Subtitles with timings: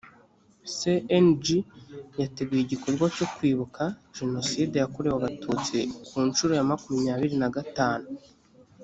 [0.77, 1.47] cng
[2.21, 3.83] yateguye igikorwa cyo kwibuka
[4.17, 5.77] jenocide yakorewe abatutsi
[6.07, 8.07] ku nshuro ya makumyabiri na gatanu